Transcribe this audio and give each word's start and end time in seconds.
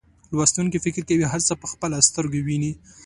لوستونکي 0.35 0.77
فکر 0.85 1.01
کوي 1.09 1.25
هر 1.31 1.41
څه 1.47 1.53
په 1.61 1.67
خپلو 1.71 2.05
سترګو 2.09 2.39
ویني. 2.45 2.71